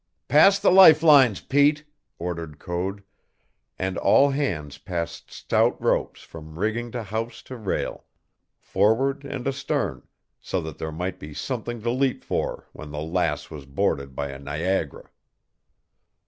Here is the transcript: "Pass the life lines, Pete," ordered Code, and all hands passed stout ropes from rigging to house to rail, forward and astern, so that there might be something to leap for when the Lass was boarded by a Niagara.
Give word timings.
"Pass 0.27 0.57
the 0.57 0.71
life 0.71 1.03
lines, 1.03 1.41
Pete," 1.41 1.83
ordered 2.17 2.57
Code, 2.57 3.03
and 3.77 3.99
all 3.99 4.31
hands 4.31 4.79
passed 4.79 5.29
stout 5.29 5.79
ropes 5.79 6.23
from 6.23 6.57
rigging 6.57 6.89
to 6.93 7.03
house 7.03 7.43
to 7.43 7.55
rail, 7.55 8.05
forward 8.57 9.23
and 9.23 9.47
astern, 9.47 10.01
so 10.41 10.59
that 10.59 10.79
there 10.79 10.91
might 10.91 11.19
be 11.19 11.35
something 11.35 11.83
to 11.83 11.91
leap 11.91 12.23
for 12.23 12.67
when 12.73 12.89
the 12.89 12.97
Lass 12.99 13.51
was 13.51 13.67
boarded 13.67 14.15
by 14.15 14.29
a 14.29 14.39
Niagara. 14.39 15.11